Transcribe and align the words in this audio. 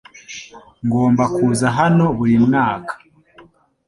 Ngomba 0.85 1.23
kuza 1.35 1.67
hano 1.79 2.05
buri 2.17 2.35
mwaka. 2.45 2.93